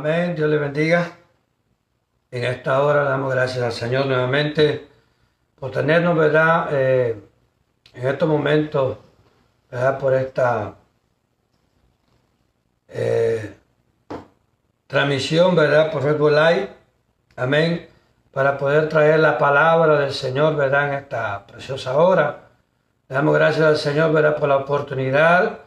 [0.00, 1.12] Amén, Dios le bendiga.
[2.30, 4.88] En esta hora damos gracias al Señor nuevamente
[5.56, 6.68] por tenernos, ¿verdad?
[6.72, 7.20] Eh,
[7.92, 8.96] en estos momentos,
[9.70, 9.98] ¿verdad?
[9.98, 10.74] Por esta
[12.88, 13.56] eh,
[14.86, 15.92] transmisión, ¿verdad?
[15.92, 16.70] Por Facebook Live.
[17.36, 17.86] Amén.
[18.32, 20.88] Para poder traer la palabra del Señor, ¿verdad?
[20.88, 22.48] En esta preciosa hora.
[23.06, 24.36] Le damos gracias al Señor, ¿verdad?
[24.36, 25.58] Por la oportunidad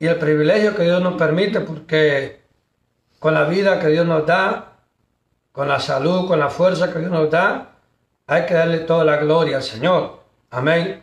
[0.00, 2.47] y el privilegio que Dios nos permite, porque
[3.18, 4.72] con la vida que Dios nos da,
[5.52, 7.70] con la salud, con la fuerza que Dios nos da,
[8.26, 10.20] hay que darle toda la gloria al Señor.
[10.50, 11.02] Amén.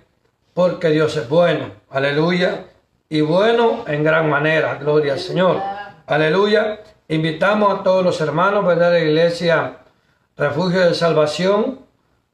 [0.54, 1.72] Porque Dios es bueno.
[1.90, 2.66] Aleluya.
[3.10, 4.76] Y bueno en gran manera.
[4.76, 5.62] Gloria al Señor.
[6.08, 6.80] Aleluya.
[7.08, 8.92] Invitamos a todos los hermanos, ¿verdad?
[8.92, 9.78] De la iglesia
[10.38, 11.80] Refugio de Salvación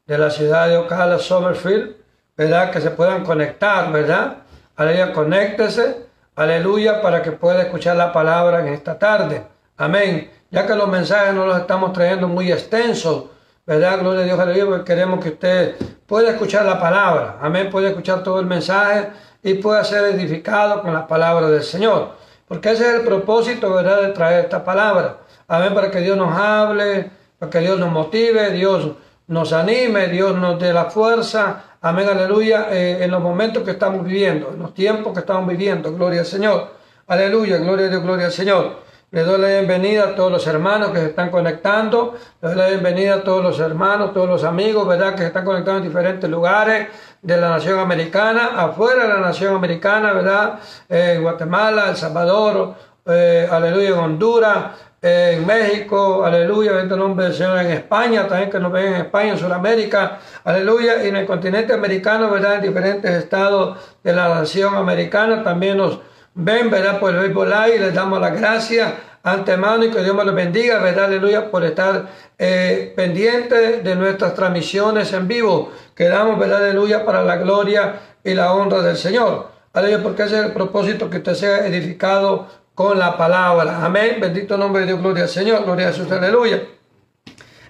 [0.05, 1.95] de la ciudad de Ocala, Somerfield,
[2.35, 2.71] ¿verdad?
[2.71, 4.37] Que se puedan conectar, ¿verdad?
[4.75, 6.05] Aleluya, conéctese.
[6.35, 9.43] Aleluya, para que pueda escuchar la palabra en esta tarde.
[9.77, 10.29] Amén.
[10.49, 13.25] Ya que los mensajes no los estamos trayendo muy extensos,
[13.65, 13.99] ¿verdad?
[13.99, 17.37] Gloria a Dios, aleluya, porque queremos que usted pueda escuchar la palabra.
[17.41, 17.69] Amén.
[17.69, 19.09] Puede escuchar todo el mensaje
[19.41, 22.11] y pueda ser edificado con la palabra del Señor.
[22.47, 25.17] Porque ese es el propósito, ¿verdad?, de traer esta palabra.
[25.47, 25.73] Amén.
[25.73, 28.91] Para que Dios nos hable, para que Dios nos motive, Dios
[29.27, 31.63] nos anime, Dios nos dé la fuerza.
[31.81, 35.91] Amén, aleluya, eh, en los momentos que estamos viviendo, en los tiempos que estamos viviendo.
[35.93, 36.67] Gloria al Señor.
[37.07, 38.81] Aleluya, gloria a Dios, gloria al Señor.
[39.13, 42.15] Le doy la bienvenida a todos los hermanos que se están conectando.
[42.41, 45.15] Le doy la bienvenida a todos los hermanos, todos los amigos, ¿verdad?
[45.15, 46.87] Que se están conectando en diferentes lugares
[47.21, 50.59] de la nación americana, afuera de la nación americana, ¿verdad?
[50.87, 54.57] En Guatemala, El Salvador, eh, aleluya, en Honduras,
[55.01, 59.01] en México, aleluya, en el nombre del Señor, en España, también que nos ven en
[59.01, 62.55] España, en Sudamérica, aleluya, y en el continente americano, ¿verdad?
[62.55, 65.99] En diferentes estados de la nación americana también nos
[66.33, 66.99] ven, ¿verdad?
[66.99, 68.93] Por el Live y les damos las gracias
[69.23, 71.05] antemano y que Dios me los bendiga, ¿verdad?
[71.05, 76.63] Aleluya, por estar eh, pendientes de nuestras transmisiones en vivo que damos, ¿verdad?
[76.63, 79.49] Aleluya, para la gloria y la honra del Señor.
[79.73, 83.85] Aleluya, porque ese es el propósito que usted sea edificado con la palabra.
[83.85, 84.17] Amén.
[84.19, 86.63] Bendito nombre de Dios, gloria al Señor, gloria a Jesús, aleluya.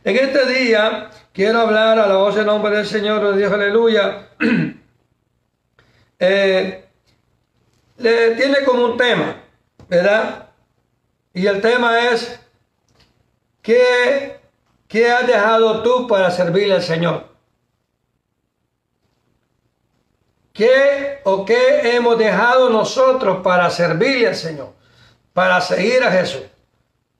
[0.03, 4.29] En este día quiero hablar a la voz en nombre del Señor, de Dios, aleluya.
[6.19, 6.85] eh,
[8.01, 9.43] le tiene como un tema,
[9.87, 10.49] ¿verdad?
[11.33, 12.39] Y el tema es,
[13.61, 14.39] ¿qué,
[14.87, 17.29] qué has dejado tú para servirle al Señor?
[20.53, 24.73] ¿Qué o qué hemos dejado nosotros para servirle al Señor?
[25.33, 26.43] Para seguir a Jesús.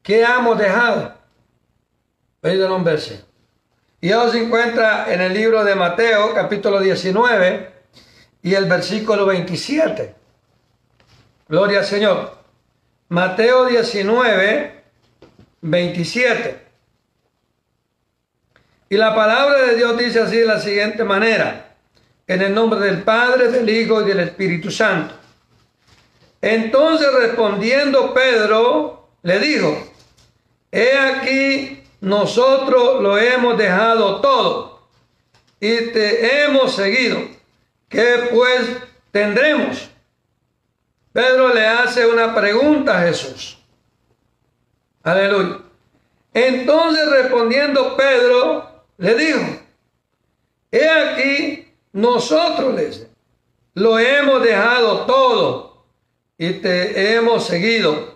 [0.03, 1.13] ¿Qué hemos dejado?
[4.01, 7.71] Y eso se encuentra en el libro de Mateo, capítulo 19,
[8.41, 10.20] y el versículo 27.
[11.51, 12.31] Gloria al Señor.
[13.09, 14.83] Mateo 19,
[15.59, 16.59] 27.
[18.87, 21.75] Y la palabra de Dios dice así de la siguiente manera.
[22.25, 25.13] En el nombre del Padre, del Hijo y del Espíritu Santo.
[26.39, 29.91] Entonces respondiendo Pedro, le dijo,
[30.71, 34.87] he aquí, nosotros lo hemos dejado todo
[35.59, 37.19] y te hemos seguido.
[37.89, 38.69] ¿Qué pues
[39.11, 39.90] tendremos?
[41.13, 43.57] Pedro le hace una pregunta a Jesús.
[45.03, 45.59] Aleluya.
[46.33, 49.41] Entonces respondiendo Pedro, le dijo,
[50.71, 53.07] he aquí, nosotros les
[53.73, 55.85] lo hemos dejado todo
[56.37, 58.15] y te hemos seguido.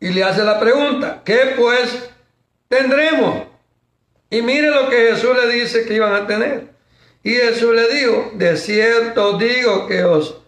[0.00, 2.10] Y le hace la pregunta, ¿qué pues
[2.68, 3.44] tendremos?
[4.30, 6.72] Y mire lo que Jesús le dice que iban a tener.
[7.22, 10.38] Y Jesús le dijo, de cierto digo que os,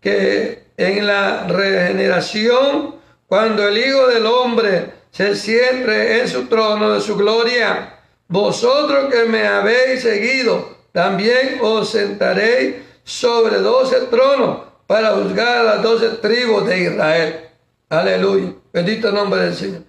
[0.00, 7.00] que en la regeneración, cuando el Hijo del Hombre se siente en su trono de
[7.00, 15.58] su gloria, vosotros que me habéis seguido, también os sentaréis sobre doce tronos para juzgar
[15.58, 17.50] a las doce tribus de Israel.
[17.88, 18.52] Aleluya.
[18.72, 19.82] Bendito nombre del Señor.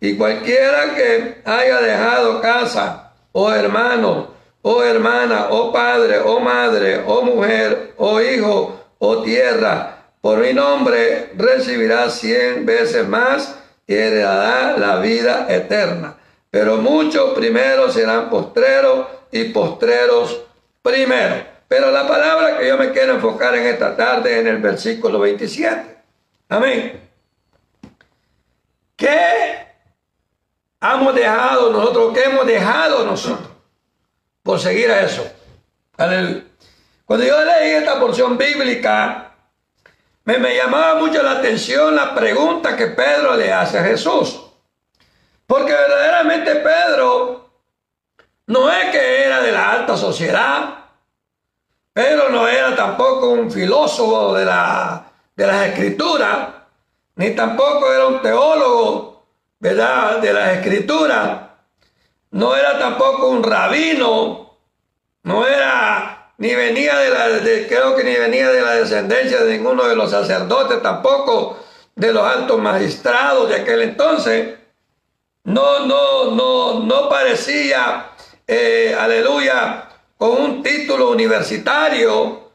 [0.00, 4.28] Y cualquiera que haya dejado casa, o hermano,
[4.62, 11.32] o hermana, o padre, o madre, o mujer, o hijo, o tierra, por mi nombre
[11.36, 16.16] recibirá cien veces más y heredará la vida eterna.
[16.50, 20.44] Pero muchos primeros serán postreros y postreros
[20.82, 21.44] primeros.
[21.68, 25.20] Pero la palabra que yo me quiero enfocar en esta tarde es en el versículo
[25.20, 25.98] 27.
[26.48, 27.00] Amén.
[28.96, 29.66] ¿Qué
[30.80, 32.14] hemos dejado nosotros?
[32.14, 33.48] ¿Qué hemos dejado nosotros
[34.42, 35.30] por seguir a eso?
[37.04, 39.27] Cuando yo leí esta porción bíblica,
[40.28, 44.38] me, me llamaba mucho la atención la pregunta que Pedro le hace a Jesús.
[45.46, 47.48] Porque verdaderamente Pedro
[48.46, 50.84] no es que era de la alta sociedad,
[51.94, 55.02] Pedro no era tampoco un filósofo de, la,
[55.34, 56.48] de las escrituras,
[57.16, 59.24] ni tampoco era un teólogo,
[59.58, 61.40] ¿verdad?, de las escrituras,
[62.32, 64.58] no era tampoco un rabino,
[65.22, 69.86] no era, ni venía de la, creo que ni venía de la descendencia de ninguno
[69.86, 71.58] de los sacerdotes, tampoco
[71.96, 74.56] de los altos magistrados de aquel entonces.
[75.44, 78.10] No, no, no, no parecía,
[78.46, 82.50] eh, aleluya, con un título universitario,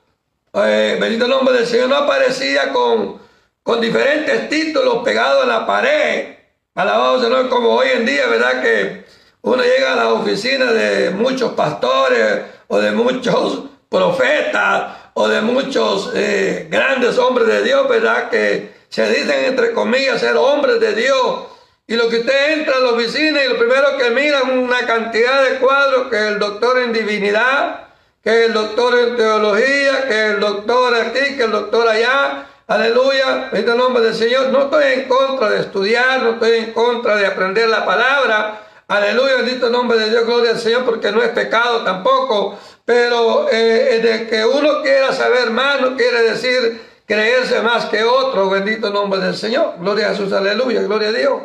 [0.53, 3.19] eh, bendito nombre del Señor, no aparecía con,
[3.63, 6.35] con diferentes títulos pegados a la pared,
[6.75, 8.61] alabado Señor, como hoy en día, ¿verdad?
[8.61, 9.05] Que
[9.41, 16.11] uno llega a la oficina de muchos pastores o de muchos profetas o de muchos
[16.15, 18.29] eh, grandes hombres de Dios, ¿verdad?
[18.29, 21.53] Que se dicen entre comillas ser hombres de Dios
[21.85, 24.85] y lo que usted entra a la oficina y lo primero que mira es una
[24.85, 27.87] cantidad de cuadros, que el doctor en divinidad,
[28.23, 32.47] que el doctor en teología, que el doctor aquí, que el doctor allá.
[32.65, 34.47] Aleluya, en el nombre del Señor.
[34.47, 38.61] No estoy en contra de estudiar, no estoy en contra de aprender la palabra.
[38.87, 42.57] Aleluya, bendito nombre de Dios, gloria al Señor, porque no es pecado tampoco.
[42.85, 48.49] Pero eh, de que uno quiera saber más, no quiere decir creerse más que otro.
[48.49, 49.75] Bendito nombre del Señor.
[49.79, 51.41] Gloria a Jesús, aleluya, gloria a Dios.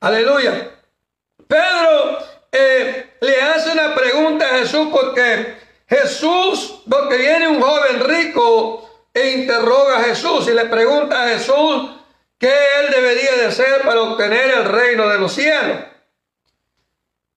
[0.00, 0.70] Aleluya.
[1.46, 2.18] Pedro
[2.50, 5.56] eh, le hace una pregunta a Jesús porque
[5.88, 11.90] Jesús, porque viene un joven rico e interroga a Jesús y le pregunta a Jesús
[12.38, 15.78] qué él debería de hacer para obtener el reino de los cielos.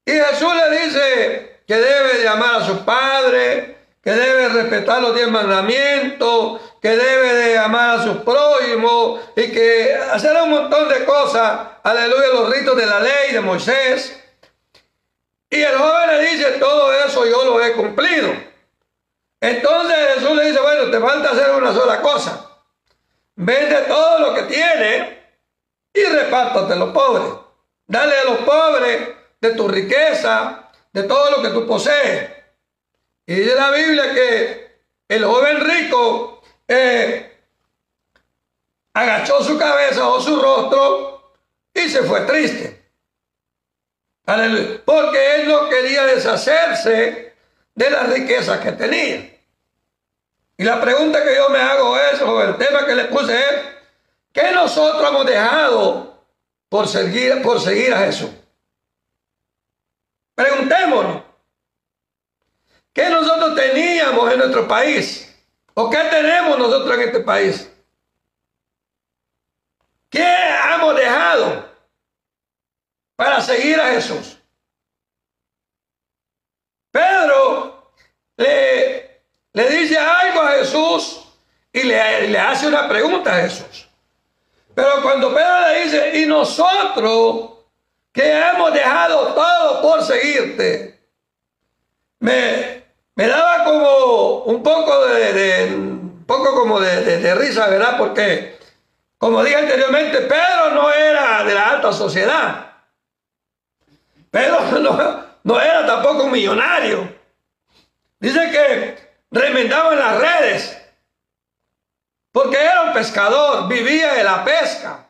[0.05, 5.15] Y Jesús le dice que debe de amar a su padre, que debe respetar los
[5.15, 11.03] diez mandamientos, que debe de amar a sus prójimos y que hacer un montón de
[11.05, 14.21] cosas, aleluya, los ritos de la ley de Moisés.
[15.49, 18.31] Y el joven le dice, todo eso yo lo he cumplido.
[19.41, 22.49] Entonces Jesús le dice, bueno, te falta hacer una sola cosa.
[23.35, 25.23] Vende todo lo que tiene
[25.93, 27.33] y repártate a los pobres.
[27.87, 29.09] Dale a los pobres
[29.41, 30.64] de tu riqueza,
[30.95, 32.29] de todo lo que tú posees.
[33.25, 37.37] Y dice la Biblia que el joven rico eh,
[38.93, 41.33] agachó su cabeza o su rostro
[41.73, 42.81] y se fue triste.
[44.85, 47.33] Porque él no quería deshacerse
[47.75, 49.37] de las riquezas que tenía.
[50.57, 53.55] Y la pregunta que yo me hago es, o el tema que le puse es,
[54.31, 56.23] ¿qué nosotros hemos dejado
[56.69, 58.29] por seguir, por seguir a Jesús?
[60.35, 61.23] Preguntémonos,
[62.93, 65.33] ¿qué nosotros teníamos en nuestro país?
[65.73, 67.71] ¿O qué tenemos nosotros en este país?
[70.09, 70.25] ¿Qué
[70.73, 71.69] hemos dejado
[73.15, 74.37] para seguir a Jesús?
[76.91, 77.91] Pedro
[78.37, 79.21] le,
[79.53, 81.27] le dice algo a Jesús
[81.71, 83.87] y le, le hace una pregunta a Jesús.
[84.73, 87.54] Pero cuando Pedro le dice, y nosotros
[88.15, 90.97] que hemos dejado todo por seguirte,
[92.19, 92.81] me,
[93.13, 97.97] me daba como un poco de, un poco como de, risa, ¿verdad?
[97.97, 98.57] Porque,
[99.17, 102.71] como dije anteriormente, Pedro no era de la alta sociedad.
[104.31, 107.13] Pedro no, no era tampoco millonario.
[108.17, 108.97] Dice que
[109.29, 110.81] remendaba en las redes.
[112.31, 115.05] Porque era un pescador, vivía de la pesca.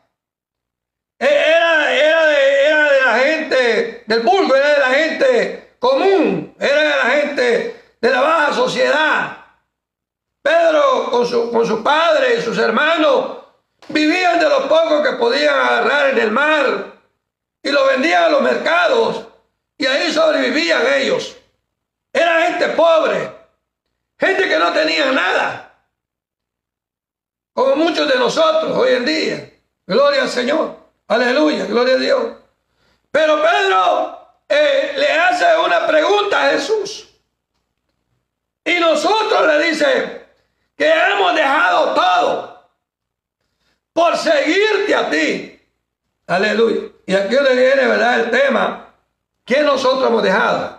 [1.17, 2.44] E, era, era, de,
[4.05, 9.37] del vulgo, era de la gente común, era de la gente de la baja sociedad.
[10.41, 13.37] Pedro con su, con su padre y sus hermanos
[13.89, 16.93] vivían de lo poco que podían agarrar en el mar
[17.63, 19.25] y lo vendían a los mercados
[19.77, 21.35] y ahí sobrevivían ellos.
[22.13, 23.31] Era gente pobre,
[24.17, 25.73] gente que no tenía nada,
[27.53, 29.51] como muchos de nosotros hoy en día.
[29.87, 32.44] Gloria al Señor, aleluya, gloria a Dios.
[33.15, 34.19] Pero Pedro
[34.49, 37.07] eh, le hace una pregunta a Jesús.
[38.65, 40.25] Y nosotros le dice
[40.75, 42.69] que hemos dejado todo
[43.93, 45.61] por seguirte a ti.
[46.27, 46.91] Aleluya.
[47.05, 48.19] Y aquí le viene, ¿verdad?
[48.19, 48.93] El tema
[49.45, 50.77] que nosotros hemos dejado.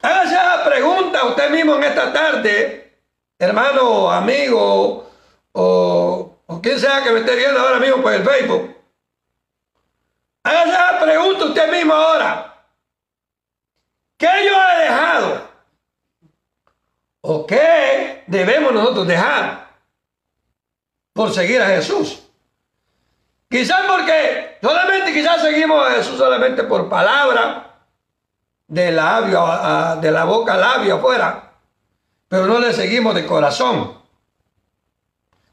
[0.00, 3.00] Hágase la pregunta usted mismo en esta tarde,
[3.38, 5.10] hermano, amigo,
[5.52, 8.75] o, o quien sea que me esté viendo ahora mismo por el Facebook.
[10.46, 12.54] Hágase la pregunta usted mismo ahora.
[14.16, 15.48] ¿Qué yo he dejado?
[17.22, 19.70] ¿O qué debemos nosotros dejar
[21.12, 22.22] por seguir a Jesús?
[23.50, 27.80] Quizás porque solamente quizás seguimos a Jesús solamente por palabra,
[28.68, 29.44] de labio,
[30.00, 31.54] de la boca al labio afuera,
[32.28, 34.00] pero no le seguimos de corazón.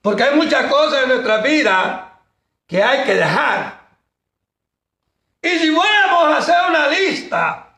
[0.03, 2.19] Porque hay muchas cosas en nuestra vida
[2.67, 3.82] que hay que dejar.
[5.43, 7.77] Y si fuéramos a hacer una lista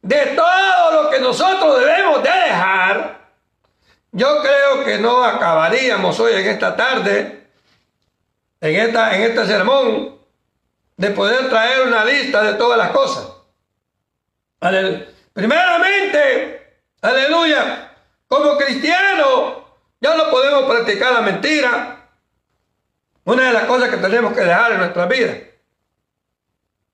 [0.00, 3.20] de todo lo que nosotros debemos de dejar,
[4.12, 7.48] yo creo que no acabaríamos hoy en esta tarde,
[8.60, 10.20] en, esta, en este sermón,
[10.96, 13.28] de poder traer una lista de todas las cosas.
[15.32, 17.96] Primeramente, aleluya,
[18.28, 19.66] como cristiano
[20.00, 21.98] ya no podemos practicar la mentira.
[23.24, 25.51] Una de las cosas que tenemos que dejar en nuestra vida.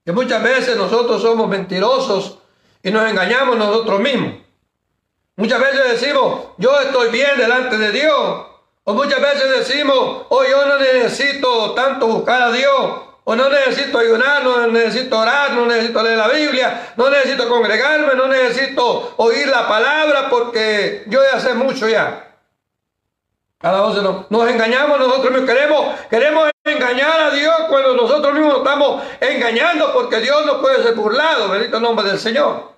[0.08, 2.38] Que muchas veces nosotros somos mentirosos
[2.82, 4.36] y nos engañamos nosotros mismos.
[5.36, 8.46] Muchas veces decimos, yo estoy bien delante de Dios.
[8.84, 13.02] O muchas veces decimos, oh, yo no necesito tanto buscar a Dios.
[13.24, 18.14] O no necesito ayunar, no necesito orar, no necesito leer la Biblia, no necesito congregarme,
[18.14, 22.34] no necesito oír la palabra porque yo ya sé mucho ya.
[23.58, 25.50] Cada vez nos engañamos nosotros mismos.
[25.50, 30.94] Queremos, queremos engañar a Dios cuando nosotros mismos estamos engañando porque Dios no puede ser
[30.94, 31.48] burlado.
[31.48, 32.72] Bendito el nombre del Señor.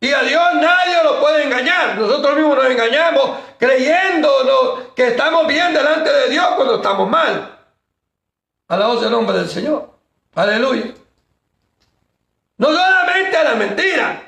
[0.00, 1.96] Y a Dios nadie lo puede engañar.
[1.96, 7.58] Nosotros mismos nos engañamos creyendo que estamos bien delante de Dios cuando estamos mal.
[8.68, 9.88] Alabado el nombre del Señor.
[10.34, 10.92] Aleluya.
[12.56, 14.22] No solamente a la mentira,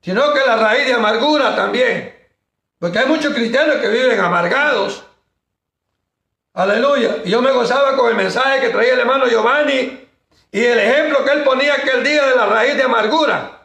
[0.00, 2.16] sino que la raíz de amargura también.
[2.78, 5.04] Porque hay muchos cristianos que viven amargados.
[6.58, 7.18] Aleluya.
[7.24, 10.08] Y yo me gozaba con el mensaje que traía el hermano Giovanni
[10.50, 13.60] y el ejemplo que él ponía aquel día de la raíz de amargura.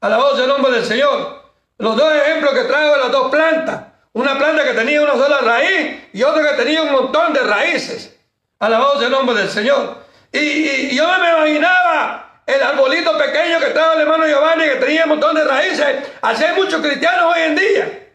[0.00, 1.42] Alabado el nombre del Señor.
[1.78, 3.80] Los dos ejemplos que traigo de las dos plantas.
[4.12, 8.16] Una planta que tenía una sola raíz y otra que tenía un montón de raíces.
[8.60, 9.96] Alabado sea el nombre del Señor.
[10.30, 15.08] Y, yo me imaginaba el arbolito pequeño que estaba el hermano Giovanni, que tenía un
[15.08, 15.84] montón de raíces.
[16.22, 18.05] Así hay muchos cristianos hoy en día.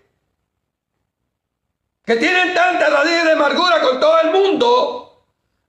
[2.12, 5.24] Que tienen tanta raíz de amargura con todo el mundo.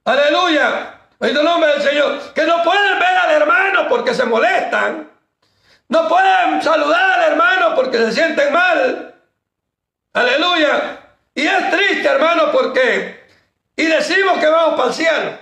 [0.04, 0.98] Aleluya.
[1.20, 2.18] En el nombre del Señor.
[2.34, 5.08] Que no pueden ver al hermano porque se molestan.
[5.86, 9.14] No pueden saludar al hermano porque se sienten mal.
[10.14, 10.98] Aleluya.
[11.32, 13.24] Y es triste, hermano, porque
[13.76, 15.38] y decimos que vamos para el cielo.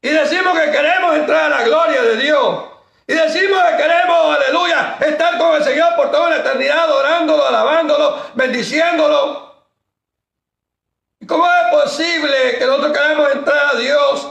[0.00, 2.64] Y decimos que queremos entrar a la gloria de Dios.
[3.06, 8.30] Y decimos que queremos, aleluya, estar con el Señor por toda la eternidad, adorándolo, alabándolo,
[8.32, 9.51] bendiciéndolo.
[11.22, 14.26] ¿Y cómo es posible que nosotros queremos entrar a Dios,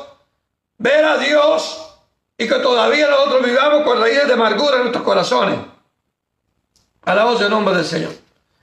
[0.78, 1.96] ver a Dios
[2.38, 5.58] y que todavía nosotros vivamos con raíces de amargura en nuestros corazones?
[7.04, 8.12] Alabamos el nombre del Señor.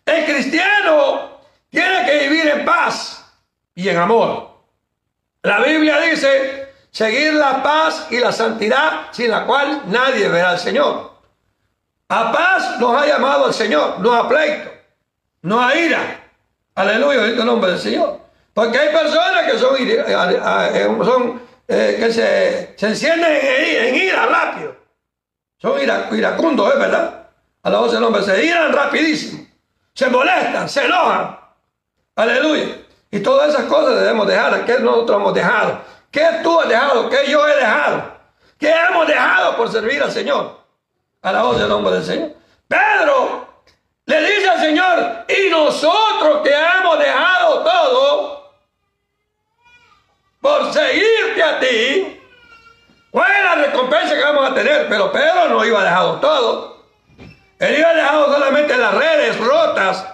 [0.05, 3.25] El cristiano tiene que vivir en paz
[3.75, 4.51] y en amor.
[5.43, 10.59] La Biblia dice, seguir la paz y la santidad sin la cual nadie verá al
[10.59, 11.13] Señor.
[12.11, 14.71] A paz nos ha llamado el Señor, no a pleito,
[15.41, 16.28] no a ira.
[16.79, 18.21] Aleluya, el nombre del Señor.
[18.55, 19.77] Porque hay personas que son,
[21.05, 24.77] son eh, que se, encienden en, ira rápido.
[25.57, 27.31] Son iracundos, ¿es verdad?
[27.65, 29.45] A la voz del nombre, se iran rapidísimo.
[29.93, 31.37] Se molestan, se enojan.
[32.15, 32.77] Aleluya.
[33.11, 34.65] Y todas esas cosas debemos dejar.
[34.65, 35.81] ¿Qué nosotros hemos dejado?
[36.13, 37.11] ¿Qué tú has dejado?
[37.11, 38.05] ¿Qué yo he dejado?
[38.57, 40.61] ¿Qué hemos dejado por servir al Señor?
[41.23, 42.31] A la voz del nombre del Señor.
[42.69, 43.48] Pedro
[44.09, 48.53] le dice al Señor, y nosotros que hemos dejado todo
[50.41, 52.21] por seguirte a ti,
[53.11, 54.89] ¿cuál es la recompensa que vamos a tener?
[54.89, 56.85] Pero Pedro no iba dejado todo.
[57.59, 60.05] Él iba dejado solamente las redes rotas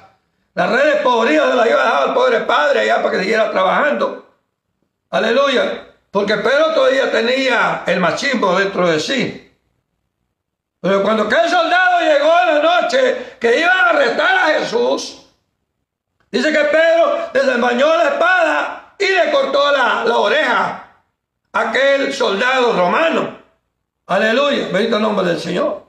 [0.54, 4.24] las redes podridas las iba a dejar al pobre padre allá para que siguiera trabajando.
[5.10, 5.88] Aleluya.
[6.12, 9.43] Porque Pedro todavía tenía el machismo dentro de sí.
[10.84, 15.26] Pero cuando aquel soldado llegó en la noche que iban a arrestar a Jesús,
[16.30, 20.88] dice que Pedro desenvañó la espada y le cortó la, la oreja
[21.54, 23.38] a aquel soldado romano.
[24.08, 24.68] Aleluya.
[24.70, 25.84] Bendito nombre del Señor.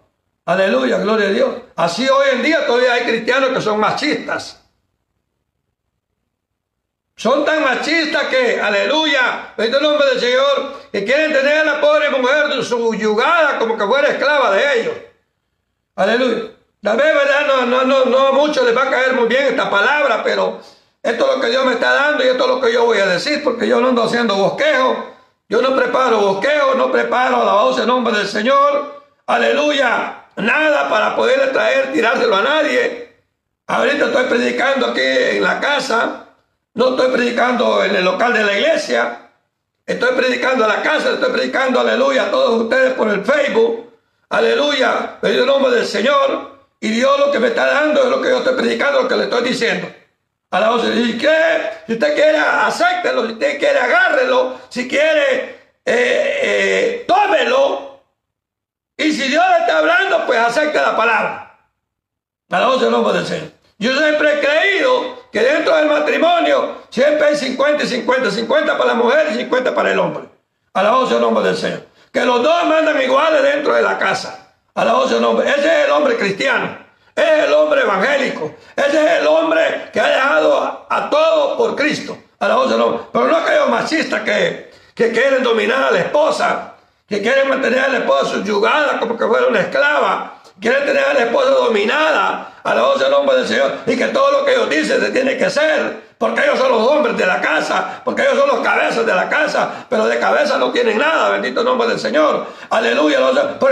[0.45, 1.55] Aleluya, gloria a Dios.
[1.75, 4.64] Así hoy en día todavía hay cristianos que son machistas.
[7.17, 11.81] Son tan machistas que, aleluya, bendito el nombre del Señor, que quieren tener a la
[11.81, 14.95] pobre mujer subyugada como que fuera esclava de ellos.
[15.95, 16.51] Aleluya.
[16.81, 17.47] Vez, ¿verdad?
[17.47, 20.59] No, no, no, no a muchos les va a caer muy bien esta palabra, pero
[21.01, 22.99] esto es lo que Dios me está dando y esto es lo que yo voy
[22.99, 25.13] a decir, porque yo no ando haciendo bosquejo.
[25.47, 29.03] Yo no preparo bosquejo, no preparo la voz en nombre del Señor.
[29.25, 30.25] Aleluya.
[30.35, 33.15] Nada para poderle traer, tirárselo a nadie.
[33.67, 36.24] Ahorita estoy predicando aquí en la casa
[36.75, 39.31] no estoy predicando en el local de la iglesia.
[39.85, 43.93] Estoy predicando en la casa, estoy predicando, aleluya, a todos ustedes por el Facebook.
[44.29, 46.59] Aleluya, en el nombre del Señor.
[46.81, 49.15] Y Dios lo que me está dando es lo que yo estoy predicando, lo que
[49.15, 49.87] le estoy diciendo.
[50.51, 53.25] A la voz, si, si usted quiere, acéptelo.
[53.25, 54.59] Si usted quiere, agárrelo.
[54.67, 55.43] Si quiere,
[55.85, 58.01] eh, eh, tómelo.
[58.97, 61.57] Y si Dios le está hablando, pues acepte la palabra.
[62.49, 63.54] A la voz del nombre del Señor.
[63.77, 68.93] Yo siempre he creído que dentro del matrimonio siempre hay 50 y 50, 50 para
[68.93, 70.29] la mujer y 50 para el hombre.
[70.73, 71.85] A la voz del nombre del Señor.
[72.11, 74.53] Que los dos mandan iguales dentro de la casa.
[74.73, 75.49] A la voz del nombre.
[75.49, 76.77] Ese es el hombre cristiano.
[77.13, 78.53] Ese es el hombre evangélico.
[78.75, 82.17] Ese es el hombre que ha dejado a, todo por Cristo.
[82.39, 83.01] A la voz del nombre.
[83.11, 86.75] Pero no aquellos machistas que, que quieren dominar a la esposa,
[87.07, 91.13] que quieren mantener a la esposa subyugada como que fuera una esclava, quieren tener a
[91.13, 94.53] la esposa dominada a la voz del nombre del Señor y que todo lo que
[94.53, 98.21] ellos dicen se tiene que hacer porque ellos son los hombres de la casa, porque
[98.21, 101.87] ellos son los cabezas de la casa, pero de cabeza no tienen nada, bendito nombre
[101.87, 102.45] del Señor.
[102.69, 103.19] Aleluya.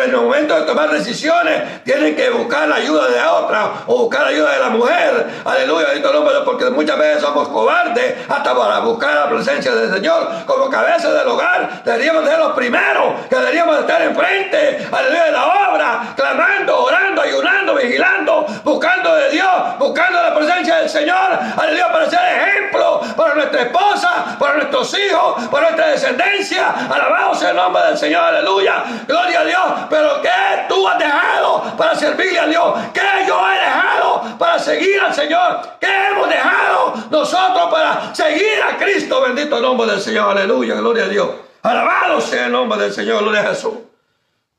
[0.03, 4.23] En el momento de tomar decisiones, tienen que buscar la ayuda de otra o buscar
[4.23, 5.27] la ayuda de la mujer.
[5.45, 10.27] Aleluya, bendito nombre, porque muchas veces somos cobardes hasta para buscar la presencia del Señor.
[10.45, 15.45] Como cabeza del hogar, deberíamos ser los primeros, que deberíamos estar enfrente, aleluya, de la
[15.45, 21.39] obra, clamando, orando, ayunando, vigilando, buscando de Dios, buscando la presencia del Señor.
[21.57, 26.69] Aleluya, para ser ejemplo para nuestra esposa, para nuestros hijos, para nuestra descendencia.
[26.89, 28.83] Alabado sea el nombre del Señor, aleluya.
[29.07, 29.63] Gloria a Dios.
[29.89, 30.29] Pero ¿qué
[30.67, 32.75] tú has dejado para servirle a Dios?
[32.93, 35.61] ¿Qué yo he dejado para seguir al Señor?
[35.79, 39.21] ¿Qué hemos dejado nosotros para seguir a Cristo?
[39.21, 40.75] Bendito el nombre del Señor, aleluya.
[40.75, 41.29] Gloria a Dios.
[41.63, 43.73] Alabado sea el nombre del Señor, gloria a Jesús.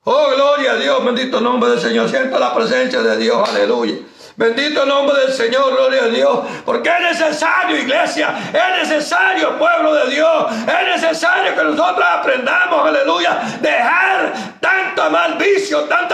[0.04, 2.08] Oh, gloria a Dios, bendito el nombre del Señor.
[2.08, 3.96] Siento la presencia de Dios, aleluya.
[4.36, 6.40] Bendito el nombre del Señor, gloria a Dios.
[6.64, 13.38] Porque es necesario, iglesia, es necesario, pueblo de Dios, es necesario que nosotros aprendamos, aleluya,
[13.60, 16.13] dejar tanto mal vicio, tanta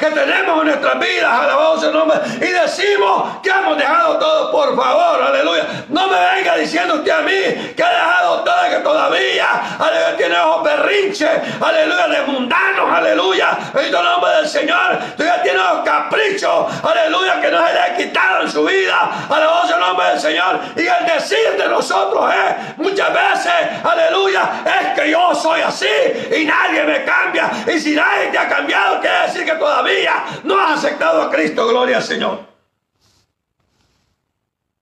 [0.00, 4.74] que tenemos en nuestras vidas, alabado el nombre, y decimos que hemos dejado todo, por
[4.74, 5.66] favor, aleluya.
[5.90, 9.46] No me venga diciendo usted a mí que ha dejado todo, que todavía,
[9.78, 13.58] aleluya, tiene ojos berrinches, aleluya, de mundanos, aleluya.
[13.74, 17.96] Bendito el nombre del Señor, todavía tiene ojos caprichos, aleluya, que no se le ha
[17.96, 20.60] quitado en su vida, aleluya, el nombre del Señor.
[20.76, 25.86] Y el decir de nosotros es, muchas veces, aleluya, es que yo soy así
[26.34, 27.50] y nadie me cambia.
[27.66, 29.89] Y si nadie te ha cambiado, quiere decir que todavía
[30.44, 32.40] no has aceptado a Cristo, gloria al Señor.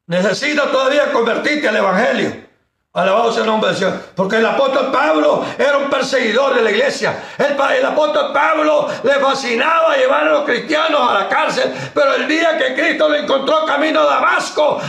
[0.07, 2.49] Necesitas todavía convertirte al Evangelio.
[2.95, 4.01] Alabado sea el nombre del Señor.
[4.17, 7.23] Porque el apóstol Pablo era un perseguidor de la iglesia.
[7.37, 11.73] El, apóstol Pablo le fascinaba llevar a los cristianos a la cárcel.
[11.95, 14.81] Pero el día que Cristo lo encontró camino a Damasco,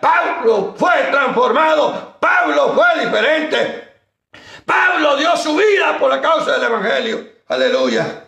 [0.00, 2.16] Pablo fue transformado.
[2.20, 3.92] Pablo fue diferente.
[4.64, 7.28] Pablo dio su vida por la causa del Evangelio.
[7.48, 8.23] Aleluya.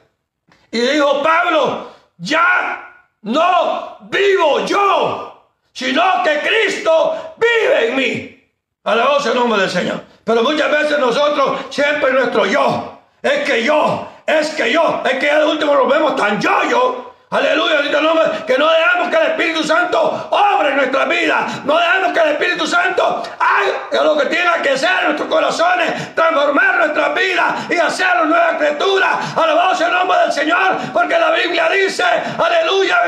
[0.70, 8.50] Y dijo Pablo, ya no vivo yo, sino que Cristo vive en mí.
[8.85, 10.00] Alabado el nombre del Señor.
[10.24, 15.31] Pero muchas veces nosotros, siempre nuestro yo, es que yo, es que yo, es que
[15.31, 16.40] al último nos vemos tan
[17.30, 17.76] yo, yo, Aleluya,
[18.46, 21.46] que no dejamos que el Espíritu Santo obre en nuestra vida.
[21.64, 26.14] No dejamos que el Espíritu Santo haga lo que tenga que hacer en nuestros corazones,
[26.14, 29.18] transformar nuestra vida y hacer nueva criatura.
[29.34, 33.02] Alabado sea el nombre del Señor, porque la Biblia dice, aleluya,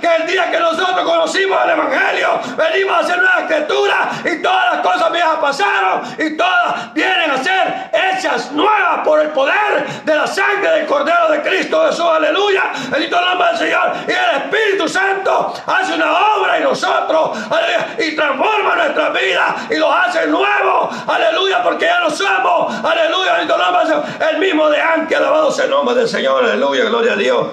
[0.00, 4.72] que el día que nosotros conocimos el Evangelio, venimos a ser nueva criatura y todas
[4.74, 10.14] las cosas viejas pasaron y todas vienen a ser hechas nuevas por el poder de
[10.14, 12.06] la sangre del Cordero de Cristo Jesús.
[12.06, 12.64] Aleluya.
[12.90, 13.92] Bendito del Señor.
[14.06, 17.38] Y el Espíritu Santo hace una obra en nosotros.
[17.98, 20.94] Y transforma nuestra vida y los hace nuevos.
[21.06, 21.62] Aleluya.
[21.62, 22.74] Porque ya no somos.
[22.84, 23.42] Aleluya.
[24.30, 25.16] El mismo de antes.
[25.16, 26.44] Alabado sea el nombre del Señor.
[26.44, 26.84] Aleluya.
[26.84, 27.46] Gloria a Dios.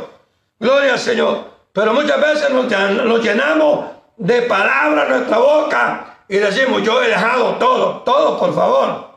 [0.60, 1.46] Gloria al Señor.
[1.74, 3.86] Pero muchas veces nos llenamos
[4.18, 9.14] de palabras nuestra boca y decimos, yo he dejado todo, todo por favor.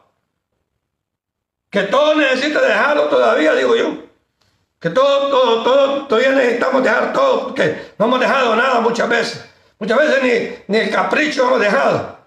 [1.71, 4.06] Que todo necesita dejarlo todavía, digo yo.
[4.81, 9.45] Que todo, todo, todo, todavía necesitamos dejar todo, porque no hemos dejado nada muchas veces.
[9.79, 12.19] Muchas veces ni, ni el capricho hemos dejado,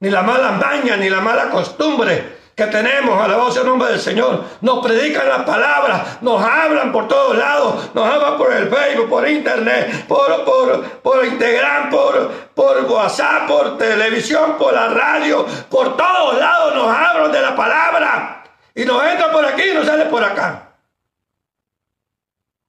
[0.00, 4.00] ni la mala maña, ni la mala costumbre que tenemos, alabado sea el nombre del
[4.00, 4.44] Señor.
[4.60, 9.28] Nos predican las palabras, nos hablan por todos lados, nos hablan por el Facebook, por
[9.28, 16.38] internet, por, por, por Instagram, por, por WhatsApp, por televisión, por la radio, por todos
[16.38, 18.44] lados nos hablan de la palabra.
[18.74, 20.63] Y nos entra por aquí y nos sale por acá.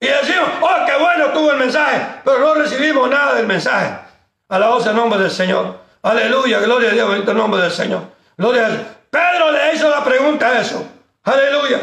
[0.06, 3.92] Y decimos, oh, qué bueno tuvo el mensaje, pero no recibimos nada del mensaje.
[4.48, 5.80] Alabado sea el nombre del Señor.
[6.00, 8.02] Aleluya, gloria a Dios, bendito el nombre del Señor.
[8.36, 8.82] Gloria a Dios.
[9.10, 10.86] Pedro le hizo la pregunta a eso.
[11.24, 11.80] Aleluya.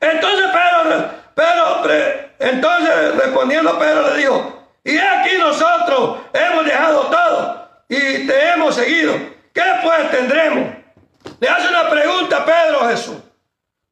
[0.00, 8.26] Entonces Pedro, Pedro, entonces respondiendo Pedro le dijo, y aquí nosotros hemos dejado todo y
[8.26, 9.14] te hemos seguido.
[9.52, 10.74] ¿Qué pues tendremos?
[11.38, 13.16] Le hace una pregunta a Pedro Jesús.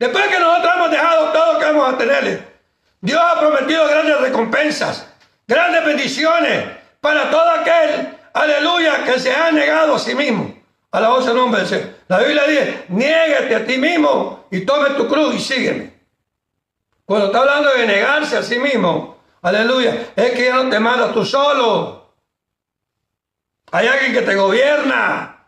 [0.01, 2.50] Después que nosotros hemos dejado todo, ¿qué vamos a tenerle?
[3.01, 5.07] Dios ha prometido grandes recompensas,
[5.47, 6.65] grandes bendiciones
[7.01, 10.55] para todo aquel, aleluya, que se ha negado a sí mismo.
[10.93, 11.91] A la voz del nombre Señor.
[12.09, 15.93] La Biblia dice, niégate a ti mismo y tome tu cruz y sígueme.
[17.05, 21.13] Cuando está hablando de negarse a sí mismo, aleluya, es que ya no te mandas
[21.13, 22.13] tú solo.
[23.71, 25.47] Hay alguien que te gobierna.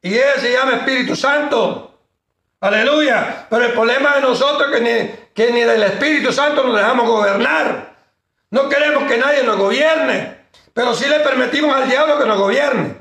[0.00, 1.91] Y ese se llama Espíritu Santo.
[2.62, 3.46] Aleluya.
[3.50, 7.08] Pero el problema de nosotros es que ni, que ni del Espíritu Santo nos dejamos
[7.08, 7.92] gobernar.
[8.50, 10.46] No queremos que nadie nos gobierne.
[10.72, 12.96] Pero sí le permitimos al diablo que nos gobierne.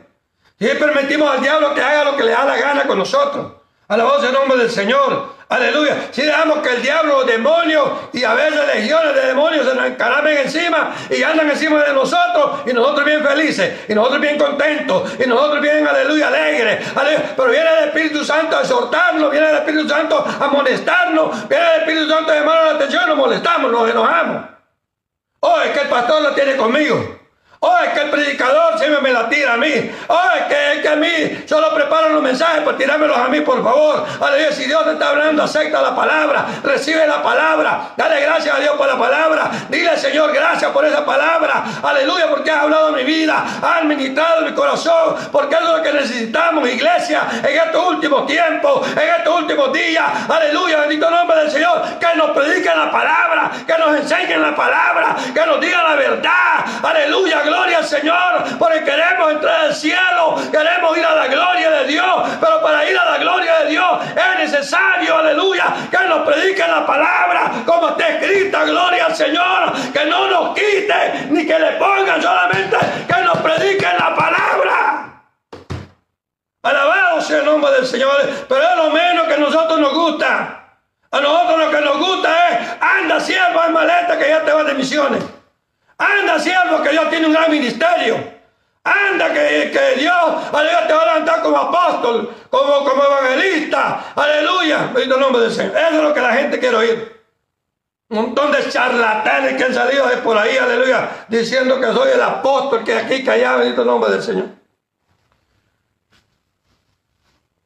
[0.60, 3.52] Y permitimos al diablo que haga lo que le da la gana con nosotros.
[3.88, 5.36] A la voz del nombre del Señor.
[5.52, 6.08] Aleluya.
[6.12, 10.38] Si dejamos que el diablo, demonios y a veces legiones de demonios se nos encaramen
[10.38, 15.28] encima y andan encima de nosotros y nosotros bien felices y nosotros bien contentos y
[15.28, 16.88] nosotros bien, aleluya, alegres.
[17.36, 21.82] Pero viene el Espíritu Santo a exhortarnos, viene el Espíritu Santo a molestarnos, viene el
[21.82, 24.44] Espíritu Santo a llamar la atención, nos molestamos, nos enojamos.
[25.42, 27.21] Oh, es que el pastor lo tiene conmigo.
[27.64, 29.92] Oh, es que el predicador siempre me la tira a mí.
[30.08, 33.42] Oh, es que, es que a mí solo preparan los mensajes para tirármelos a mí,
[33.42, 34.04] por favor.
[34.20, 37.92] Aleluya, si Dios te está hablando, acepta la palabra, recibe la palabra.
[37.96, 39.52] Dale gracias a Dios por la palabra.
[39.70, 41.64] Dile, Señor, gracias por esa palabra.
[41.84, 45.94] Aleluya, porque has hablado en mi vida, has ministrado mi corazón, porque es lo que
[45.94, 50.04] necesitamos, iglesia, en estos últimos tiempos, en estos últimos días.
[50.28, 51.84] Aleluya, bendito nombre del Señor.
[52.00, 56.66] Que nos prediquen la palabra, que nos enseñen la palabra, que nos digan la verdad.
[56.82, 61.86] Aleluya, gloria al Señor, porque queremos entrar al cielo, queremos ir a la gloria de
[61.86, 66.66] Dios, pero para ir a la gloria de Dios es necesario, aleluya, que nos predique
[66.66, 71.72] la palabra como está escrita, gloria al Señor, que no nos quite ni que le
[71.74, 75.24] pongan solamente que nos prediquen la palabra.
[76.64, 78.16] Alabado sea el nombre del Señor,
[78.48, 80.58] pero es lo menos que a nosotros nos gusta.
[81.12, 84.66] A nosotros lo que nos gusta es, anda siervo en maleta que ya te vas
[84.66, 85.41] de misiones.
[86.02, 88.18] Anda, siervo, que Dios tiene un gran ministerio.
[88.84, 90.16] Anda, que, que Dios,
[90.52, 94.12] aleluya, te va a levantar como apóstol, como, como evangelista.
[94.16, 94.90] Aleluya.
[94.94, 95.78] Bendito nombre del Señor.
[95.78, 97.22] Eso es lo que la gente quiere oír.
[98.10, 102.22] Un montón de charlatanes que han salido de por ahí, aleluya, diciendo que soy el
[102.22, 104.48] apóstol, que aquí, que allá, bendito nombre del Señor.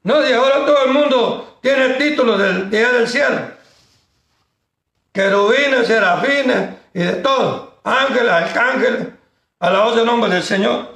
[0.04, 3.39] No, y ahora todo el mundo tiene el título del día del cielo.
[5.13, 9.08] Querubines, serafines y de todo ángeles, arcángeles,
[9.60, 10.89] a la voz del nombre del Señor.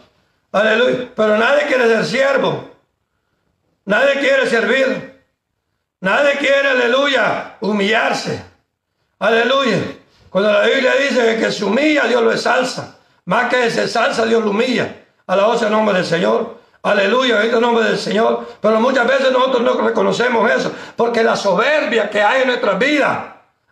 [0.52, 1.10] Aleluya.
[1.16, 2.70] Pero nadie quiere ser siervo.
[3.86, 5.24] Nadie quiere servir.
[6.02, 8.44] Nadie quiere, aleluya, humillarse.
[9.20, 9.78] Aleluya.
[10.30, 12.96] Cuando la Biblia dice que, que se humilla, Dios lo exalza.
[13.26, 14.96] Más que se salsa, Dios lo humilla.
[15.28, 16.60] A la voz del nombre del Señor.
[16.82, 18.48] Aleluya, en el nombre del Señor.
[18.62, 20.72] Pero muchas veces nosotros no reconocemos eso.
[20.96, 23.20] Porque la soberbia que hay en nuestras vidas.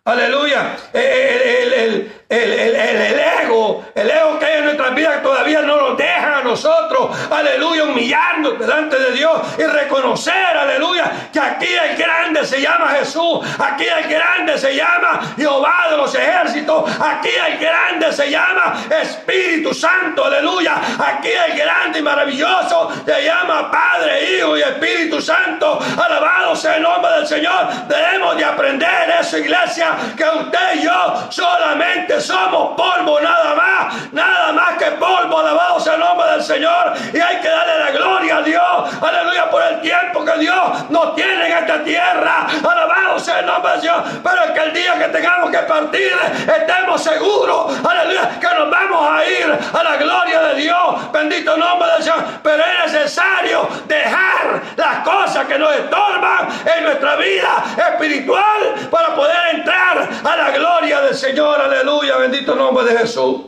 [0.04, 0.76] Aleluya.
[0.92, 5.96] El, el, el, el, ego, el ego que hay en nuestras vidas todavía no nos
[5.96, 12.44] deja a nosotros, aleluya, humillarnos delante de Dios y reconocer, aleluya, que aquí el grande
[12.44, 18.12] se llama Jesús, aquí el grande se llama Jehová de los ejércitos, aquí el grande
[18.12, 24.60] se llama Espíritu Santo, aleluya, aquí el grande y maravilloso se llama Padre, Hijo y
[24.60, 30.74] Espíritu Santo, alabado sea el nombre del Señor, debemos de aprender eso, iglesia, que usted
[30.74, 36.30] y yo solamente somos polvo nada más, nada más que polvo, alabado sea el nombre
[36.30, 36.94] del Señor.
[37.12, 41.14] Y hay que darle la gloria a Dios, aleluya, por el tiempo que Dios nos
[41.14, 44.02] tiene en esta tierra, alabado sea el nombre del Señor.
[44.22, 46.12] Pero que el día que tengamos que partir,
[46.56, 48.67] estemos seguros, aleluya, que nos
[49.72, 52.24] a la gloria de Dios, bendito nombre del Señor.
[52.42, 59.56] Pero es necesario dejar las cosas que nos estorban en nuestra vida espiritual para poder
[59.56, 63.40] entrar a la gloria del Señor, aleluya bendito nombre de Jesús.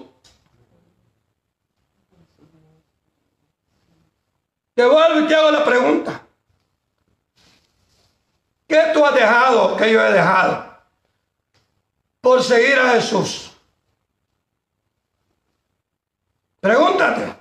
[4.74, 6.22] Te vuelvo y te hago la pregunta.
[8.66, 10.64] ¿Qué tú has dejado que yo he dejado
[12.20, 13.49] por seguir a Jesús?
[16.60, 17.34] Pregúntate.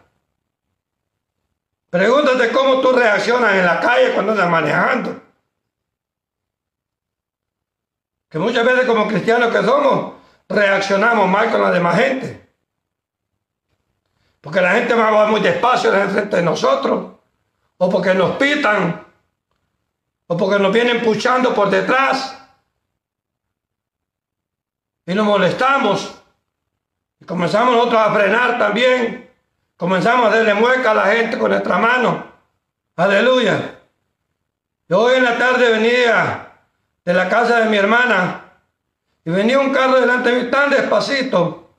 [1.90, 5.22] Pregúntate cómo tú reaccionas en la calle cuando andas manejando.
[8.30, 10.14] Que muchas veces como cristianos que somos,
[10.48, 12.48] reaccionamos mal con la demás gente.
[14.40, 17.14] Porque la gente va muy despacio frente de nosotros.
[17.78, 19.06] O porque nos pitan.
[20.28, 22.38] O porque nos vienen puchando por detrás.
[25.08, 26.19] Y nos molestamos.
[27.26, 29.30] Comenzamos nosotros a frenar también.
[29.78, 32.32] Comenzamos a darle mueca a la gente con nuestra mano.
[32.96, 33.80] Aleluya.
[34.88, 36.52] Yo hoy en la tarde venía
[37.06, 38.46] de la casa de mi hermana
[39.24, 41.76] y venía un carro delante de mí tan despacito,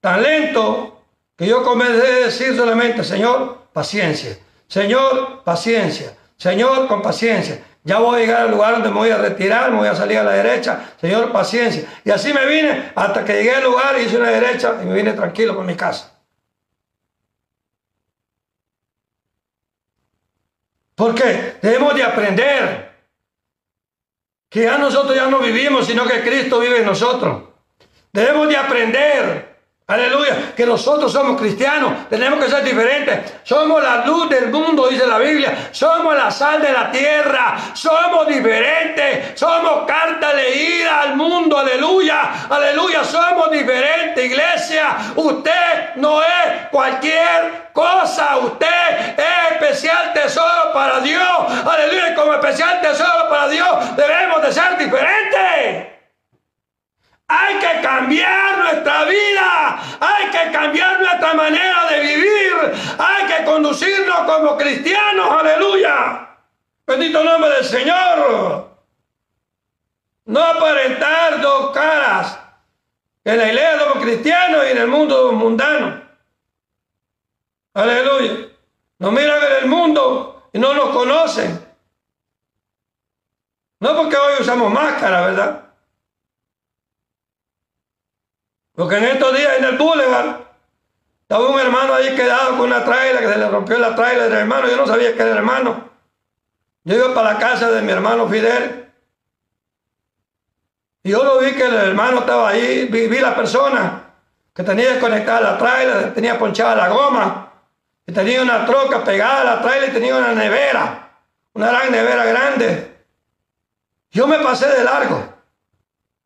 [0.00, 1.02] tan lento,
[1.36, 4.38] que yo comencé a decir solamente, Señor, paciencia.
[4.68, 6.16] Señor, paciencia.
[6.36, 7.62] Señor, con paciencia.
[7.82, 10.18] Ya voy a llegar al lugar donde me voy a retirar, me voy a salir
[10.18, 10.92] a la derecha.
[11.00, 11.88] Señor, paciencia.
[12.04, 14.94] Y así me vine hasta que llegué al lugar y hice una derecha y me
[14.94, 16.12] vine tranquilo con mi casa.
[20.94, 22.90] Porque debemos de aprender
[24.50, 27.44] que ya nosotros ya no vivimos, sino que Cristo vive en nosotros.
[28.12, 29.49] Debemos de aprender
[29.90, 33.32] Aleluya, que nosotros somos cristianos, tenemos que ser diferentes.
[33.42, 35.68] Somos la luz del mundo, dice la Biblia.
[35.72, 37.56] Somos la sal de la tierra.
[37.74, 39.36] Somos diferentes.
[39.36, 41.58] Somos carta leída al mundo.
[41.58, 43.02] Aleluya, aleluya.
[43.02, 44.96] Somos diferentes, iglesia.
[45.16, 48.36] Usted no es cualquier cosa.
[48.36, 51.66] Usted es especial tesoro para Dios.
[51.68, 55.99] Aleluya, como especial tesoro para Dios debemos de ser diferentes.
[57.32, 59.80] Hay que cambiar nuestra vida.
[60.00, 62.52] Hay que cambiar nuestra manera de vivir.
[62.98, 65.30] Hay que conducirnos como cristianos.
[65.30, 66.28] Aleluya.
[66.84, 68.68] Bendito nombre del Señor.
[70.24, 72.36] No aparentar dos caras.
[73.22, 76.00] En la iglesia somos cristianos y en el mundo somos mundanos.
[77.74, 78.48] Aleluya.
[78.98, 81.64] Nos miran en el mundo y no nos conocen.
[83.78, 85.69] No porque hoy usamos máscara, ¿verdad?
[88.80, 90.36] Porque en estos días en el Boulevard
[91.20, 94.32] estaba un hermano ahí quedado con una traila que se le rompió la traila del
[94.32, 94.68] hermano.
[94.70, 95.90] Yo no sabía que era hermano.
[96.84, 98.90] Yo iba para la casa de mi hermano Fidel.
[101.02, 102.86] Y yo lo vi que el hermano estaba ahí.
[102.86, 104.14] Vi, la persona
[104.54, 107.52] que tenía desconectada la traila, tenía ponchada la goma.
[108.06, 111.18] Y tenía una troca pegada a la traila y tenía una nevera.
[111.52, 112.96] Una gran nevera grande.
[114.10, 115.34] Yo me pasé de largo.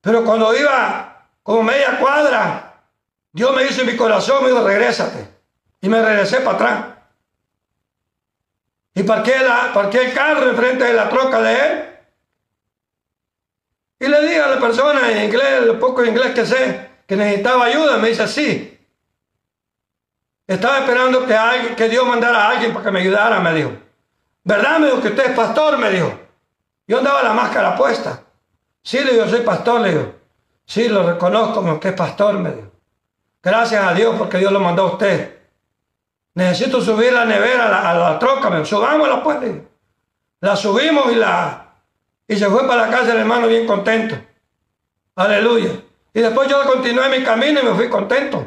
[0.00, 1.13] Pero cuando iba
[1.44, 2.82] como media cuadra,
[3.30, 5.28] Dios me hizo en mi corazón, me dijo, regrésate.
[5.82, 6.84] Y me regresé para atrás.
[8.94, 11.84] Y parqué, la, parqué el carro enfrente de la troca de él.
[14.00, 17.66] Y le dije a la persona en inglés, lo poco inglés que sé, que necesitaba
[17.66, 17.98] ayuda.
[17.98, 18.80] Me dice, sí.
[20.46, 23.72] Estaba esperando que, alguien, que Dios mandara a alguien para que me ayudara, me dijo.
[24.44, 24.78] ¿Verdad?
[24.78, 26.18] Me dijo que usted es pastor, me dijo.
[26.86, 28.22] Yo andaba la máscara puesta.
[28.82, 30.23] Sí, le digo, soy pastor, le digo.
[30.66, 32.70] Sí, lo reconozco, como que es pastor, me dijo.
[33.42, 35.38] Gracias a Dios porque Dios lo mandó a usted.
[36.34, 39.38] Necesito subir la nevera a la, troca, me subámosla pues.
[40.40, 41.64] La subimos y la
[42.26, 44.16] y se fue para la casa del hermano bien contento.
[45.14, 45.70] Aleluya.
[46.12, 48.46] Y después yo continué mi camino y me fui contento.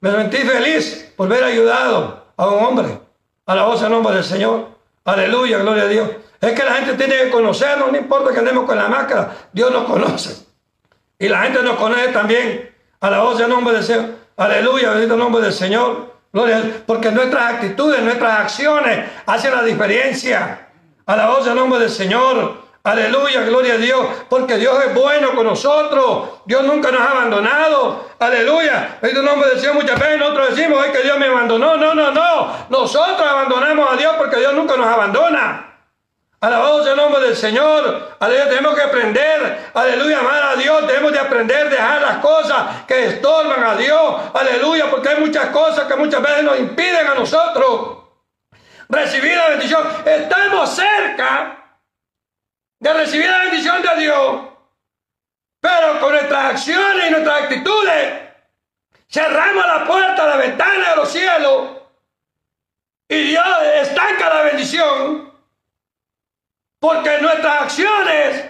[0.00, 3.00] Me sentí feliz por haber ayudado a un hombre.
[3.46, 4.68] A la voz en nombre del Señor.
[5.04, 6.10] Aleluya, gloria a Dios.
[6.40, 9.72] Es que la gente tiene que conocernos, no importa que andemos con la máscara, Dios
[9.72, 10.45] nos conoce.
[11.18, 14.10] Y la gente nos conoce también a la voz del nombre del Señor.
[14.36, 16.14] Aleluya, bendito el nombre del Señor.
[16.32, 20.68] Gloria, porque nuestras actitudes, nuestras acciones hacen la diferencia.
[21.06, 22.66] A la voz del nombre del Señor.
[22.82, 26.40] Aleluya, gloria a Dios, porque Dios es bueno con nosotros.
[26.44, 28.10] Dios nunca nos ha abandonado.
[28.18, 28.98] Aleluya.
[29.00, 29.74] Bendito el nombre del Señor.
[29.76, 31.76] Muchas veces nosotros decimos que Dios me abandonó.
[31.76, 32.52] No, no, no.
[32.68, 35.65] Nosotros abandonamos a Dios porque Dios nunca nos abandona.
[36.40, 38.16] Alabado sea el nombre del Señor.
[38.20, 39.70] Aleluya, tenemos que aprender.
[39.72, 40.86] Aleluya, amar a Dios.
[40.86, 44.16] Tenemos de aprender a dejar las cosas que estorban a Dios.
[44.34, 47.98] Aleluya, porque hay muchas cosas que muchas veces nos impiden a nosotros
[48.88, 49.82] recibir la bendición.
[50.04, 51.80] Estamos cerca
[52.80, 54.40] de recibir la bendición de Dios.
[55.60, 58.14] Pero con nuestras acciones y nuestras actitudes
[59.10, 61.68] cerramos la puerta, la ventana de los cielos.
[63.08, 63.46] Y Dios
[63.80, 65.25] estanca la bendición
[66.86, 68.48] porque nuestras acciones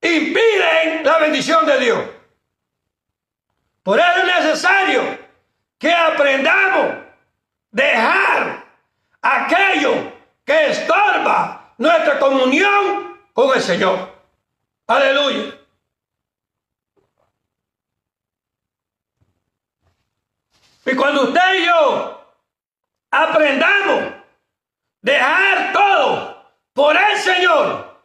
[0.00, 2.04] impiden la bendición de Dios.
[3.84, 5.18] Por eso es necesario
[5.78, 7.04] que aprendamos a
[7.70, 8.64] dejar
[9.22, 10.12] aquello
[10.44, 14.12] que estorba nuestra comunión con el Señor.
[14.88, 15.56] Aleluya.
[20.86, 22.34] Y cuando usted y yo
[23.12, 24.24] aprendamos a
[25.02, 26.35] dejar todo
[26.76, 28.02] por el Señor,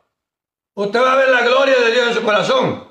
[0.75, 2.87] usted va a ver la gloria de Dios en su corazón.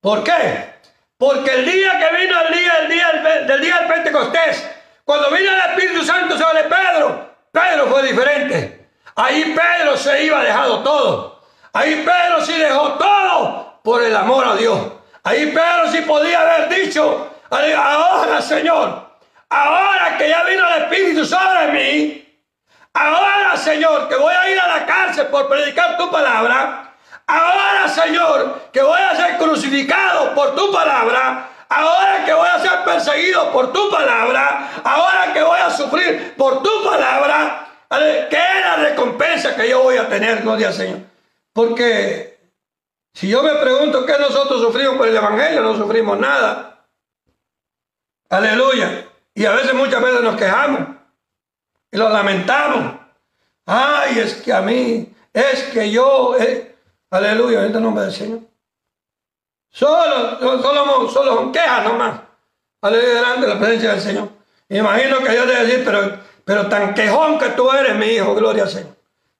[0.00, 0.74] ¿Por qué?
[1.18, 4.70] Porque el día que vino el día, el día del día del Pentecostés,
[5.04, 8.90] cuando vino el Espíritu Santo sobre Pedro, Pedro fue diferente.
[9.16, 11.42] Ahí Pedro se iba dejado todo.
[11.72, 14.78] Ahí Pedro sí dejó todo por el amor a Dios.
[15.24, 19.08] Ahí Pedro sí podía haber dicho, ahora Señor,
[19.50, 22.27] Ahora que ya vino el Espíritu sobre mí,
[22.98, 26.94] ahora Señor, que voy a ir a la cárcel por predicar tu palabra,
[27.26, 32.84] ahora Señor, que voy a ser crucificado por tu palabra, ahora que voy a ser
[32.84, 38.76] perseguido por tu palabra, ahora que voy a sufrir por tu palabra, ¿qué es la
[38.76, 41.00] recompensa que yo voy a tener, gloria al Señor?
[41.52, 42.38] Porque
[43.14, 46.84] si yo me pregunto qué nosotros sufrimos por el Evangelio, no sufrimos nada.
[48.28, 49.06] Aleluya.
[49.34, 50.97] Y a veces, muchas veces nos quejamos
[51.90, 52.94] y lo lamentamos.
[53.66, 56.76] Ay, es que a mí, es que yo, eh,
[57.10, 58.40] aleluya, en el nombre del Señor.
[59.70, 62.20] Solo, solo, solo son quejas nomás.
[62.80, 64.28] Aleluya, delante de la presencia del Señor.
[64.68, 68.64] Imagino que yo debe decir, pero, pero tan quejón que tú eres, mi hijo, gloria
[68.64, 68.97] al Señor.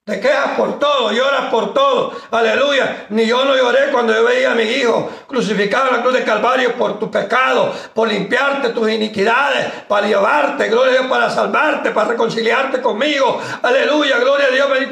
[0.08, 2.12] Te quejas por todo, lloras por todo.
[2.30, 3.04] Aleluya.
[3.10, 6.24] Ni yo no lloré cuando yo veía a mi hijo crucificado en la cruz de
[6.24, 11.90] Calvario por tu pecado, por limpiarte tus iniquidades, para llevarte, gloria a Dios, para salvarte,
[11.90, 13.38] para reconciliarte conmigo.
[13.62, 14.27] Aleluya, gloria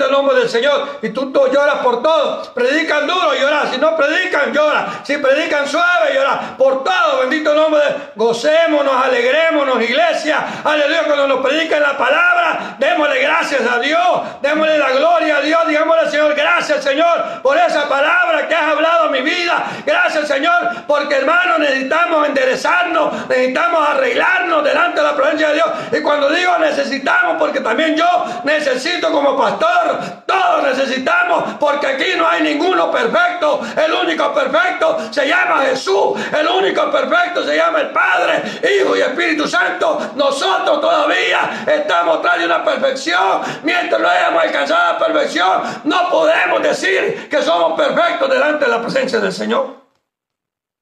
[0.05, 0.99] el nombre del Señor.
[1.03, 2.53] Y tú, tú lloras por todo.
[2.55, 3.71] Predican duro, lloras.
[3.73, 5.01] Si no predican, llora.
[5.03, 6.55] Si predican suave, llora.
[6.59, 10.45] Por todo, bendito el nombre de Gocémonos, alegrémonos, iglesia.
[10.65, 15.61] Aleluya, cuando nos predican la palabra, démosle gracias a Dios, démosle la Gloria a Dios,
[15.67, 19.65] digámosle Señor, gracias Señor por esa palabra que has hablado a mi vida.
[19.85, 25.69] Gracias Señor, porque hermano necesitamos enderezarnos, necesitamos arreglarnos delante de la presencia de Dios.
[25.93, 28.07] Y cuando digo necesitamos, porque también yo
[28.45, 29.86] necesito como pastor,
[30.27, 33.61] todos necesitamos, porque aquí no hay ninguno perfecto.
[33.77, 39.01] El único perfecto se llama Jesús, el único perfecto se llama el Padre, Hijo y
[39.01, 40.13] Espíritu Santo.
[40.15, 47.29] Nosotros todavía estamos tras de una perfección mientras no hayamos alcanzado perfección, no podemos decir
[47.29, 49.77] que somos perfectos delante de la presencia del Señor.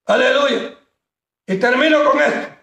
[0.05, 0.77] Aleluya.
[1.47, 2.55] Y termino con esto.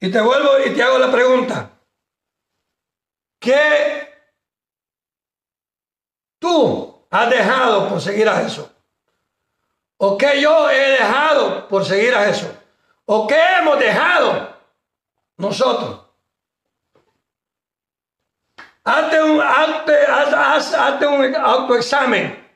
[0.00, 1.70] Y te vuelvo y te hago la pregunta.
[3.40, 4.07] ¿Qué
[6.38, 8.66] tú has dejado por seguir a Jesús?
[9.96, 12.50] ¿O qué yo he dejado por seguir a Jesús?
[13.06, 14.56] ¿O qué hemos dejado
[15.36, 16.08] nosotros
[18.88, 22.48] Hazte un, hazte, un autoexamen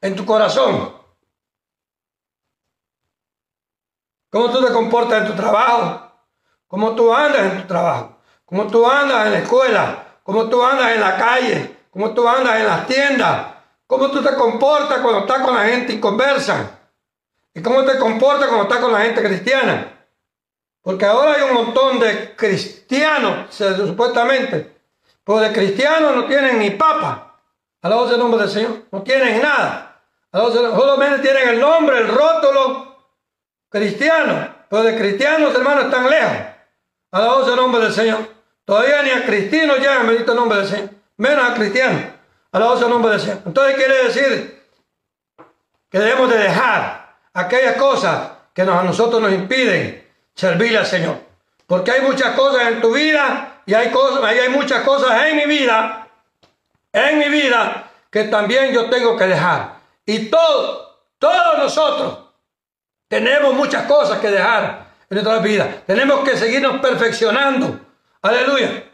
[0.00, 0.96] en tu corazón.
[4.30, 6.12] ¿Cómo tú te comportas en tu trabajo?
[6.66, 8.16] ¿Cómo tú andas en tu trabajo?
[8.46, 10.05] ¿Cómo tú andas en la escuela?
[10.26, 11.76] ¿Cómo tú andas en la calle?
[11.88, 13.46] ¿Cómo tú andas en las tiendas?
[13.86, 16.68] ¿Cómo tú te comportas cuando estás con la gente y conversan?
[17.54, 19.92] ¿Y cómo te comportas cuando estás con la gente cristiana?
[20.82, 24.76] Porque ahora hay un montón de cristianos, supuestamente,
[25.22, 27.36] pero de cristianos no tienen ni papa.
[27.80, 28.82] Alabado sea el nombre del Señor.
[28.90, 30.02] No tienen nada.
[30.32, 32.96] Solamente tienen el nombre, el rótulo
[33.68, 34.56] cristiano.
[34.68, 36.36] Pero de cristianos, hermanos, están lejos.
[37.12, 38.35] Alabado sea el nombre del Señor.
[38.66, 40.90] Todavía ni a cristianos llegan, bendito el nombre del Señor.
[41.18, 42.02] Menos a cristianos.
[42.50, 43.38] Alabado sea el nombre del Señor.
[43.46, 44.66] Entonces quiere decir
[45.88, 51.20] que debemos de dejar aquellas cosas que a nosotros nos impiden servirle al Señor.
[51.68, 55.46] Porque hay muchas cosas en tu vida y hay, cosas, hay muchas cosas en mi
[55.46, 56.08] vida,
[56.92, 59.76] en mi vida, que también yo tengo que dejar.
[60.04, 60.88] Y todos,
[61.20, 62.18] todos nosotros
[63.06, 65.82] tenemos muchas cosas que dejar en nuestra vida.
[65.86, 67.85] Tenemos que seguirnos perfeccionando.
[68.26, 68.84] Aleluya.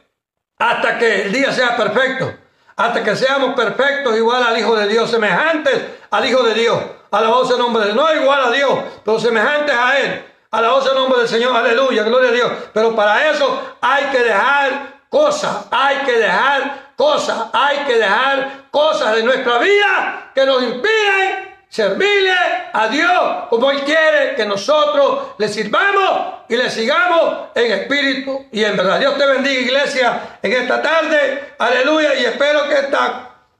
[0.58, 2.34] Hasta que el día sea perfecto.
[2.76, 6.78] Hasta que seamos perfectos igual al Hijo de Dios, semejantes al Hijo de Dios.
[7.10, 10.90] A la voz del nombre de No igual a Dios, pero semejantes a Él Alabado
[10.90, 12.52] el nombre del Señor, aleluya, gloria a Dios.
[12.74, 19.16] Pero para eso hay que dejar cosas, hay que dejar cosas, hay que dejar cosas
[19.16, 22.34] de nuestra vida que nos impiden servirle
[22.70, 28.62] a Dios como Él quiere que nosotros le sirvamos y le sigamos en espíritu y
[28.62, 28.98] en verdad.
[28.98, 31.54] Dios te bendiga, iglesia, en esta tarde.
[31.58, 32.14] Aleluya.
[32.14, 33.12] Y espero que estas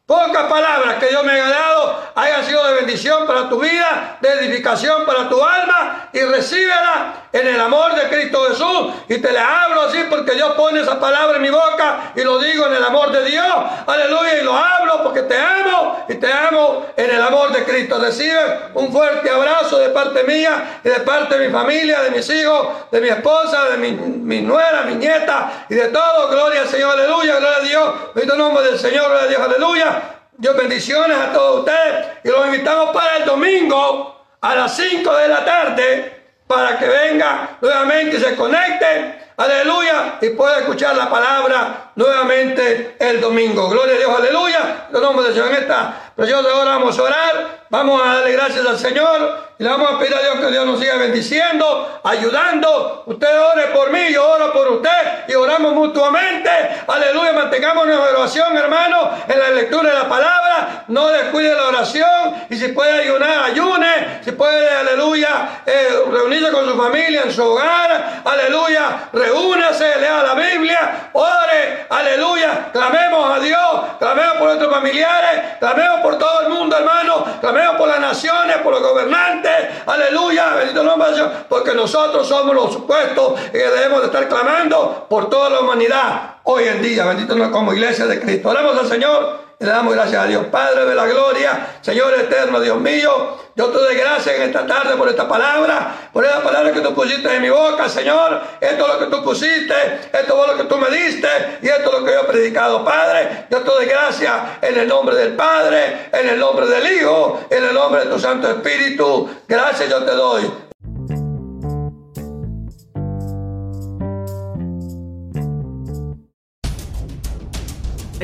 [0.04, 4.18] pocas palabras que Dios me ha dado hayan sido de bendición bendición para tu vida,
[4.20, 8.94] de edificación para tu alma y recíbela en el amor de Cristo Jesús.
[9.08, 12.38] Y te le hablo así porque Dios pone esa palabra en mi boca y lo
[12.38, 13.54] digo en el amor de Dios.
[13.86, 14.40] Aleluya.
[14.40, 17.98] Y lo hablo porque te amo y te amo en el amor de Cristo.
[17.98, 18.38] Recibe
[18.74, 22.68] un fuerte abrazo de parte mía y de parte de mi familia, de mis hijos,
[22.90, 26.28] de mi esposa, de mi, mi nuera, mi nieta y de todo.
[26.28, 26.92] Gloria al Señor.
[26.92, 27.36] Aleluya.
[27.38, 27.94] Gloria a Dios.
[28.14, 29.06] Bendito nombre del Señor.
[29.06, 29.40] Gloria a Dios.
[29.40, 30.02] Aleluya.
[30.36, 35.28] Dios bendiciones a todos ustedes y los invitamos para el domingo a las 5 de
[35.28, 36.21] la tarde
[36.52, 43.20] para que venga nuevamente y se conecte, aleluya, y pueda escuchar la palabra nuevamente el
[43.20, 43.70] domingo.
[43.70, 44.88] Gloria a Dios, aleluya.
[44.92, 48.64] En nombre de Señor, en esta preciosa hora vamos a orar, vamos a darle gracias
[48.64, 53.02] al Señor y le vamos a pedir a Dios que Dios nos siga bendiciendo, ayudando.
[53.06, 56.50] Usted ore por mí, yo oro por usted y oramos mutuamente.
[56.86, 60.84] Aleluya, mantengamos nuestra oración, hermano, en la lectura de la palabra.
[60.88, 64.20] No descuide la oración y si puede ayunar, ayune.
[64.24, 68.22] Si puede, aleluya, eh, reunirse con su familia en su hogar.
[68.24, 71.86] Aleluya, reúnase, lea la Biblia, ore.
[71.90, 77.76] Aleluya, clamemos a Dios, clamemos por nuestros familiares, clamemos por todo el mundo, hermano, clamemos
[77.76, 79.52] por las naciones, por los gobernantes.
[79.86, 85.06] Aleluya, bendito nombre de Dios, porque nosotros somos los supuestos que debemos de estar clamando
[85.08, 88.48] por toda la humanidad hoy en día, bendito nombre como iglesia de Cristo.
[88.48, 92.78] Oramos al Señor le damos gracias a Dios, Padre de la gloria, Señor eterno, Dios
[92.80, 93.38] mío.
[93.54, 96.94] Yo te doy gracias en esta tarde por esta palabra, por esta palabra que tú
[96.94, 98.40] pusiste en mi boca, Señor.
[98.60, 99.74] Esto es lo que tú pusiste,
[100.12, 101.28] esto es lo que tú me diste
[101.60, 103.46] y esto es lo que yo he predicado, Padre.
[103.50, 107.64] Yo te doy gracias en el nombre del Padre, en el nombre del Hijo, en
[107.64, 109.30] el nombre de tu Santo Espíritu.
[109.46, 110.71] Gracias yo te doy.